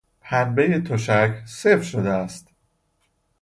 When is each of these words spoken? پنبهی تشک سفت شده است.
پنبهی 0.21 0.79
تشک 0.81 1.39
سفت 1.45 1.83
شده 1.83 2.09
است. 2.09 2.47